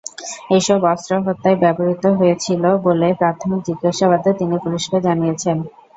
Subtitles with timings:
[0.51, 5.57] এসব অস্ত্র হত্যায় ব্যবহৃত হয়েছিল বলে প্রাথমিক জিজ্ঞাসাবাদে তিনি পুলিশকে জানিয়েছেন।